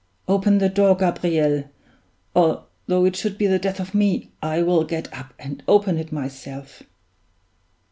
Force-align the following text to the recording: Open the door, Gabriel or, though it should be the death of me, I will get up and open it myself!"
Open 0.27 0.57
the 0.57 0.67
door, 0.67 0.97
Gabriel 0.97 1.65
or, 2.33 2.65
though 2.87 3.05
it 3.05 3.15
should 3.15 3.37
be 3.37 3.45
the 3.45 3.59
death 3.59 3.79
of 3.79 3.93
me, 3.93 4.31
I 4.41 4.63
will 4.63 4.83
get 4.83 5.13
up 5.15 5.35
and 5.37 5.61
open 5.67 5.99
it 5.99 6.11
myself!" 6.11 6.81